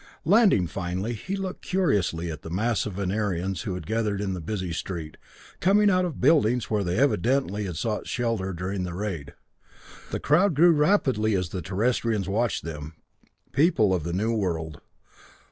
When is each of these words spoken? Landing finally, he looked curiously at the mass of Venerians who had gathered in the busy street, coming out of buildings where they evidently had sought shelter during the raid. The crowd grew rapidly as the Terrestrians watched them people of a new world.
Landing 0.25 0.65
finally, 0.65 1.13
he 1.13 1.35
looked 1.35 1.61
curiously 1.61 2.31
at 2.31 2.41
the 2.41 2.49
mass 2.49 2.87
of 2.87 2.93
Venerians 2.93 3.61
who 3.65 3.75
had 3.75 3.85
gathered 3.85 4.19
in 4.19 4.33
the 4.33 4.41
busy 4.41 4.73
street, 4.73 5.15
coming 5.59 5.91
out 5.91 6.05
of 6.05 6.19
buildings 6.19 6.71
where 6.71 6.83
they 6.83 6.97
evidently 6.97 7.65
had 7.65 7.75
sought 7.75 8.07
shelter 8.07 8.51
during 8.51 8.81
the 8.81 8.95
raid. 8.95 9.35
The 10.09 10.19
crowd 10.19 10.55
grew 10.55 10.71
rapidly 10.71 11.35
as 11.35 11.49
the 11.49 11.61
Terrestrians 11.61 12.27
watched 12.27 12.63
them 12.63 12.95
people 13.51 13.93
of 13.93 14.07
a 14.07 14.11
new 14.11 14.33
world. 14.33 14.81